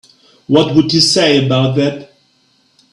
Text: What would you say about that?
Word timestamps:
What 0.47 0.75
would 0.75 0.91
you 0.93 0.99
say 0.99 1.45
about 1.45 1.75
that? 1.75 2.11